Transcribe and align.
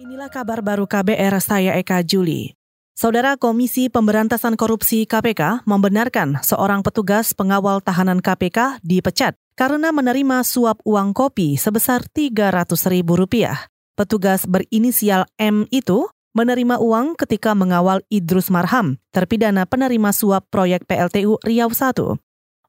Inilah 0.00 0.32
kabar 0.32 0.64
baru 0.64 0.88
KBR 0.88 1.44
saya 1.44 1.76
Eka 1.76 2.00
Juli. 2.00 2.56
Saudara 2.96 3.36
Komisi 3.36 3.92
Pemberantasan 3.92 4.56
Korupsi 4.56 5.04
KPK 5.04 5.68
membenarkan 5.68 6.40
seorang 6.40 6.80
petugas 6.80 7.36
pengawal 7.36 7.84
tahanan 7.84 8.24
KPK 8.24 8.80
dipecat 8.80 9.36
karena 9.60 9.92
menerima 9.92 10.40
suap 10.40 10.80
uang 10.88 11.12
kopi 11.12 11.60
sebesar 11.60 12.08
Rp300.000. 12.16 13.68
Petugas 13.92 14.48
berinisial 14.48 15.28
M 15.36 15.68
itu 15.68 16.08
menerima 16.32 16.80
uang 16.80 17.12
ketika 17.20 17.52
mengawal 17.52 18.00
Idrus 18.08 18.48
Marham, 18.48 18.96
terpidana 19.12 19.68
penerima 19.68 20.16
suap 20.16 20.48
proyek 20.48 20.88
PLTU 20.88 21.36
Riau 21.44 21.68
I. 21.68 22.16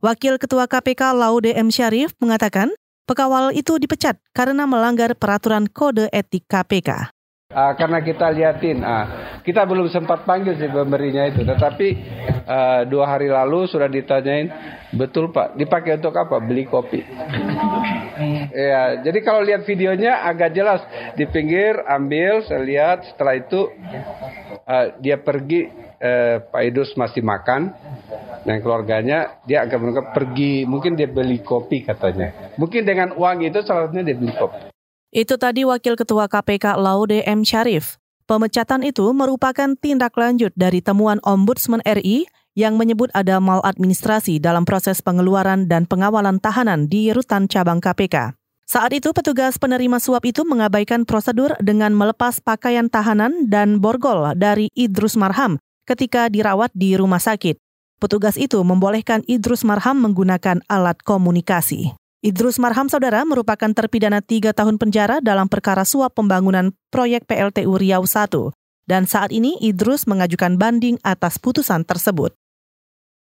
Wakil 0.04 0.36
Ketua 0.36 0.68
KPK 0.68 1.16
Laude 1.16 1.56
M. 1.56 1.72
Syarif 1.72 2.12
mengatakan, 2.20 2.76
pekawal 3.08 3.56
itu 3.56 3.80
dipecat 3.80 4.20
karena 4.36 4.68
melanggar 4.68 5.16
peraturan 5.16 5.72
kode 5.72 6.12
etik 6.12 6.44
KPK. 6.52 7.21
Uh, 7.52 7.76
karena 7.76 8.00
kita 8.00 8.32
liatin, 8.32 8.80
uh, 8.80 9.06
kita 9.44 9.68
belum 9.68 9.92
sempat 9.92 10.24
panggil 10.24 10.56
si 10.56 10.72
pemberinya 10.72 11.28
itu, 11.28 11.44
tetapi 11.44 11.88
uh, 12.48 12.82
dua 12.88 13.12
hari 13.12 13.28
lalu 13.28 13.68
sudah 13.68 13.92
ditanyain, 13.92 14.48
betul 14.96 15.36
Pak, 15.36 15.60
dipakai 15.60 16.00
untuk 16.00 16.16
apa? 16.16 16.40
Beli 16.40 16.64
kopi. 16.64 17.04
ya, 18.56 19.04
jadi 19.04 19.20
kalau 19.20 19.44
lihat 19.44 19.68
videonya 19.68 20.24
agak 20.32 20.56
jelas 20.56 20.80
di 21.20 21.28
pinggir 21.28 21.76
ambil, 21.92 22.40
saya 22.48 22.64
lihat 22.64 23.04
setelah 23.12 23.36
itu 23.36 23.68
uh, 24.64 24.96
dia 25.04 25.20
pergi, 25.20 25.68
uh, 26.00 26.48
Pak 26.48 26.62
Idus 26.72 26.96
masih 26.96 27.20
makan, 27.20 27.76
dan 28.48 28.64
keluarganya 28.64 29.44
dia 29.44 29.68
agak 29.68 30.16
pergi, 30.16 30.64
mungkin 30.64 30.96
dia 30.96 31.12
beli 31.12 31.44
kopi 31.44 31.84
katanya. 31.84 32.56
Mungkin 32.56 32.88
dengan 32.88 33.12
uang 33.12 33.44
itu 33.44 33.60
salah 33.68 33.92
dia 33.92 34.16
beli 34.16 34.32
kopi. 34.40 34.71
Itu 35.12 35.36
tadi 35.36 35.68
Wakil 35.68 36.00
Ketua 36.00 36.32
KPK 36.32 36.80
Laude 36.80 37.20
M. 37.28 37.44
Syarif. 37.44 38.00
Pemecatan 38.32 38.80
itu 38.80 39.04
merupakan 39.12 39.76
tindak 39.76 40.16
lanjut 40.16 40.56
dari 40.56 40.80
temuan 40.80 41.20
Ombudsman 41.28 41.84
RI 41.84 42.32
yang 42.56 42.80
menyebut 42.80 43.12
ada 43.12 43.44
maladministrasi 43.44 44.40
dalam 44.40 44.64
proses 44.64 45.04
pengeluaran 45.04 45.68
dan 45.68 45.84
pengawalan 45.84 46.40
tahanan 46.40 46.88
di 46.88 47.12
rutan 47.12 47.52
cabang 47.52 47.84
KPK. 47.84 48.40
Saat 48.64 48.96
itu 48.96 49.12
petugas 49.12 49.60
penerima 49.60 50.00
suap 50.00 50.24
itu 50.24 50.48
mengabaikan 50.48 51.04
prosedur 51.04 51.60
dengan 51.60 51.92
melepas 51.92 52.40
pakaian 52.40 52.88
tahanan 52.88 53.52
dan 53.52 53.84
borgol 53.84 54.32
dari 54.40 54.72
Idrus 54.80 55.20
Marham 55.20 55.60
ketika 55.84 56.32
dirawat 56.32 56.72
di 56.72 56.96
rumah 56.96 57.20
sakit. 57.20 57.60
Petugas 58.00 58.40
itu 58.40 58.64
membolehkan 58.64 59.28
Idrus 59.28 59.68
Marham 59.68 60.00
menggunakan 60.00 60.64
alat 60.72 61.04
komunikasi. 61.04 62.00
Idrus 62.22 62.62
Marham 62.62 62.86
Saudara 62.86 63.26
merupakan 63.26 63.74
terpidana 63.74 64.22
tiga 64.22 64.54
tahun 64.54 64.78
penjara 64.78 65.26
dalam 65.26 65.50
perkara 65.50 65.82
suap 65.82 66.14
pembangunan 66.14 66.70
proyek 66.94 67.26
PLTU 67.26 67.82
Riau 67.82 68.06
I. 68.06 68.54
Dan 68.86 69.10
saat 69.10 69.34
ini 69.34 69.58
Idrus 69.58 70.06
mengajukan 70.06 70.54
banding 70.54 71.02
atas 71.02 71.42
putusan 71.42 71.82
tersebut. 71.82 72.38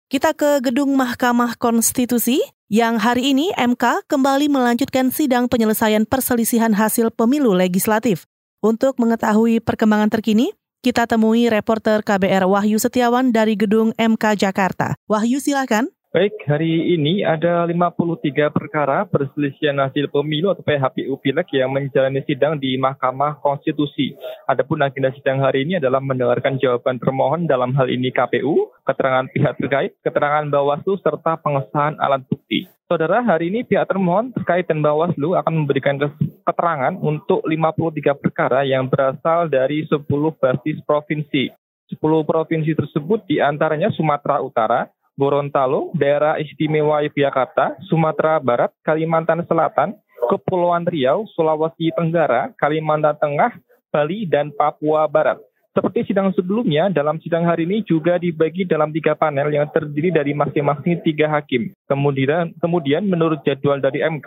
Kita 0.09 0.33
ke 0.33 0.65
gedung 0.65 0.97
Mahkamah 0.97 1.61
Konstitusi 1.61 2.41
yang 2.73 2.97
hari 2.97 3.37
ini 3.37 3.53
MK 3.61 4.09
kembali 4.09 4.49
melanjutkan 4.49 5.13
sidang 5.13 5.53
penyelesaian 5.53 6.09
perselisihan 6.09 6.73
hasil 6.73 7.13
pemilu 7.13 7.53
legislatif. 7.53 8.25
Untuk 8.65 8.97
mengetahui 8.97 9.61
perkembangan 9.61 10.09
terkini, 10.09 10.57
kita 10.81 11.05
temui 11.05 11.53
reporter 11.53 12.01
KBR 12.01 12.49
Wahyu 12.49 12.81
Setiawan 12.81 13.37
dari 13.37 13.53
gedung 13.53 13.93
MK 14.01 14.49
Jakarta. 14.49 14.97
Wahyu 15.05 15.45
silakan. 15.45 15.93
Baik, 16.19 16.35
hari 16.51 16.99
ini 16.99 17.23
ada 17.23 17.63
53 17.63 18.51
perkara 18.51 19.07
perselisihan 19.07 19.79
hasil 19.79 20.11
pemilu 20.11 20.51
atau 20.51 20.67
PHPU 20.67 21.15
Pileg 21.23 21.47
yang 21.55 21.71
menjalani 21.71 22.27
sidang 22.27 22.59
di 22.59 22.75
Mahkamah 22.75 23.39
Konstitusi. 23.39 24.19
Adapun 24.51 24.83
agenda 24.83 25.15
sidang 25.15 25.39
hari 25.39 25.63
ini 25.63 25.79
adalah 25.79 26.03
mendengarkan 26.03 26.59
jawaban 26.59 26.99
termohon 26.99 27.47
dalam 27.47 27.71
hal 27.71 27.87
ini 27.87 28.11
KPU, 28.11 28.67
keterangan 28.83 29.31
pihak 29.31 29.63
terkait, 29.63 29.95
keterangan 30.03 30.43
Bawaslu, 30.51 30.99
serta 31.07 31.39
pengesahan 31.39 31.95
alat 32.03 32.27
bukti. 32.27 32.67
Saudara, 32.91 33.23
hari 33.23 33.55
ini 33.55 33.63
pihak 33.63 33.87
termohon 33.87 34.35
terkait 34.35 34.67
dan 34.67 34.83
Bawaslu 34.83 35.39
akan 35.39 35.55
memberikan 35.55 36.03
keterangan 36.43 36.99
untuk 36.99 37.47
53 37.47 38.19
perkara 38.19 38.67
yang 38.67 38.91
berasal 38.91 39.47
dari 39.47 39.87
10 39.87 40.03
basis 40.35 40.83
provinsi. 40.83 41.55
10 41.95 42.03
provinsi 42.27 42.75
tersebut 42.75 43.23
di 43.31 43.39
antaranya 43.39 43.95
Sumatera 43.95 44.43
Utara, 44.43 44.91
Gorontalo, 45.19 45.91
Daerah 45.99 46.39
Istimewa 46.39 47.03
Yogyakarta, 47.03 47.75
Sumatera 47.91 48.39
Barat, 48.39 48.71
Kalimantan 48.87 49.43
Selatan, 49.51 49.99
Kepulauan 50.31 50.87
Riau, 50.87 51.27
Sulawesi 51.35 51.91
Tenggara, 51.99 52.55
Kalimantan 52.55 53.19
Tengah, 53.19 53.59
Bali, 53.91 54.31
dan 54.31 54.55
Papua 54.55 55.11
Barat. 55.11 55.43
Seperti 55.75 56.11
sidang 56.11 56.35
sebelumnya, 56.35 56.91
dalam 56.91 57.23
sidang 57.23 57.47
hari 57.47 57.63
ini 57.63 57.87
juga 57.87 58.19
dibagi 58.19 58.67
dalam 58.67 58.91
tiga 58.91 59.15
panel 59.15 59.47
yang 59.51 59.71
terdiri 59.71 60.11
dari 60.11 60.35
masing-masing 60.35 61.07
tiga 61.07 61.31
hakim. 61.31 61.71
Kemudian, 61.87 62.51
kemudian 62.59 63.07
menurut 63.07 63.43
jadwal 63.47 63.79
dari 63.79 64.03
MK, 64.03 64.27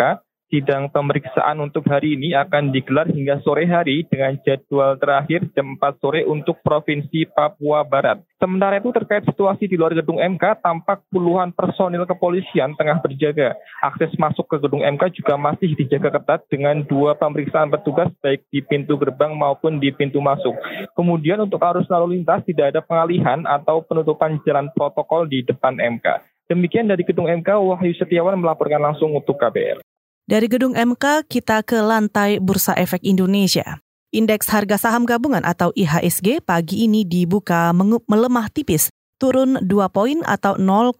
Sidang 0.52 0.92
pemeriksaan 0.92 1.64
untuk 1.64 1.88
hari 1.88 2.20
ini 2.20 2.36
akan 2.36 2.76
digelar 2.76 3.08
hingga 3.08 3.40
sore 3.40 3.64
hari 3.72 4.04
dengan 4.12 4.36
jadwal 4.44 5.00
terakhir 5.00 5.48
jam 5.56 5.80
4 5.80 6.04
sore 6.04 6.28
untuk 6.28 6.60
Provinsi 6.60 7.24
Papua 7.24 7.88
Barat. 7.88 8.20
Sementara 8.36 8.84
itu 8.84 8.92
terkait 8.92 9.24
situasi 9.24 9.72
di 9.72 9.80
luar 9.80 9.96
gedung 9.96 10.20
MK, 10.20 10.60
tampak 10.60 11.08
puluhan 11.08 11.56
personil 11.56 12.04
kepolisian 12.04 12.76
tengah 12.76 13.00
berjaga. 13.00 13.56
Akses 13.80 14.12
masuk 14.20 14.44
ke 14.52 14.60
gedung 14.60 14.84
MK 14.84 15.24
juga 15.24 15.40
masih 15.40 15.72
dijaga 15.72 16.20
ketat 16.20 16.44
dengan 16.52 16.84
dua 16.84 17.16
pemeriksaan 17.16 17.72
petugas 17.72 18.12
baik 18.20 18.44
di 18.52 18.60
pintu 18.60 19.00
gerbang 19.00 19.32
maupun 19.32 19.80
di 19.80 19.88
pintu 19.96 20.20
masuk. 20.20 20.60
Kemudian 21.00 21.40
untuk 21.40 21.64
arus 21.64 21.88
lalu 21.88 22.20
lintas 22.20 22.44
tidak 22.44 22.76
ada 22.76 22.84
pengalihan 22.84 23.48
atau 23.48 23.88
penutupan 23.88 24.36
jalan 24.44 24.68
protokol 24.76 25.32
di 25.32 25.48
depan 25.48 25.80
MK. 25.80 26.28
Demikian 26.52 26.92
dari 26.92 27.08
Gedung 27.08 27.32
MK, 27.32 27.56
Wahyu 27.56 27.96
Setiawan 27.96 28.36
melaporkan 28.36 28.84
langsung 28.84 29.16
untuk 29.16 29.40
KBR. 29.40 29.91
Dari 30.32 30.48
gedung 30.48 30.80
MK 30.80 31.28
kita 31.28 31.60
ke 31.60 31.84
lantai 31.84 32.40
Bursa 32.40 32.72
Efek 32.80 33.04
Indonesia. 33.04 33.84
Indeks 34.16 34.48
harga 34.48 34.80
saham 34.80 35.04
gabungan 35.04 35.44
atau 35.44 35.76
IHSG 35.76 36.40
pagi 36.48 36.88
ini 36.88 37.04
dibuka 37.04 37.76
melemah 38.08 38.48
tipis, 38.48 38.88
turun 39.20 39.60
2 39.60 39.68
poin 39.92 40.24
atau 40.24 40.56
0,01 40.56 40.96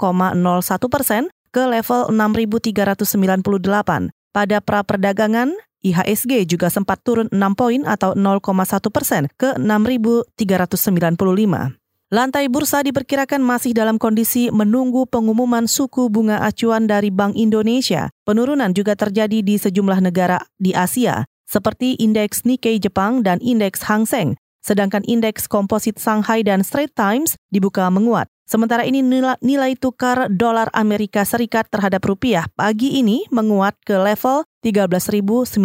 persen 0.92 1.32
ke 1.48 1.64
level 1.64 2.12
6.398. 2.12 4.12
Pada 4.36 4.60
pra 4.60 4.84
perdagangan, 4.84 5.56
IHSG 5.80 6.44
juga 6.44 6.68
sempat 6.68 7.00
turun 7.00 7.32
6 7.32 7.40
poin 7.56 7.88
atau 7.88 8.12
0,1 8.12 8.44
persen 8.92 9.32
ke 9.40 9.56
6.395. 9.56 11.80
Lantai 12.12 12.52
bursa 12.52 12.84
diperkirakan 12.84 13.40
masih 13.40 13.72
dalam 13.72 13.96
kondisi 13.96 14.52
menunggu 14.52 15.08
pengumuman 15.08 15.64
suku 15.64 16.12
bunga 16.12 16.44
acuan 16.44 16.84
dari 16.84 17.08
Bank 17.08 17.40
Indonesia. 17.40 18.12
Penurunan 18.28 18.76
juga 18.76 19.00
terjadi 19.00 19.40
di 19.40 19.56
sejumlah 19.56 20.04
negara 20.04 20.44
di 20.60 20.76
Asia, 20.76 21.24
seperti 21.48 21.96
indeks 22.04 22.44
Nikkei 22.44 22.84
Jepang 22.84 23.24
dan 23.24 23.40
indeks 23.40 23.88
Hang 23.88 24.04
Seng. 24.04 24.36
Sedangkan 24.60 25.08
indeks 25.08 25.48
komposit 25.48 26.04
Shanghai 26.04 26.44
dan 26.44 26.68
Straits 26.68 26.92
Times 27.00 27.40
dibuka 27.48 27.88
menguat. 27.88 28.28
Sementara 28.44 28.84
ini 28.84 29.00
nilai, 29.00 29.80
tukar 29.80 30.28
dolar 30.28 30.68
Amerika 30.76 31.24
Serikat 31.24 31.72
terhadap 31.72 32.04
rupiah 32.04 32.44
pagi 32.60 33.00
ini 33.00 33.24
menguat 33.32 33.80
ke 33.88 33.96
level 33.96 34.44
13.945. 34.68 35.56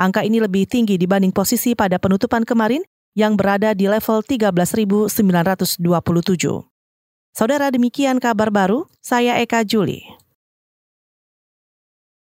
Angka 0.00 0.24
ini 0.24 0.40
lebih 0.40 0.64
tinggi 0.64 0.96
dibanding 0.96 1.30
posisi 1.30 1.76
pada 1.76 2.00
penutupan 2.00 2.48
kemarin 2.48 2.80
yang 3.14 3.38
berada 3.38 3.72
di 3.72 3.86
level 3.86 4.22
13.927. 4.26 5.10
Saudara 7.34 7.66
demikian 7.70 8.22
kabar 8.22 8.50
baru, 8.50 8.86
saya 9.02 9.42
Eka 9.42 9.66
Juli. 9.66 10.06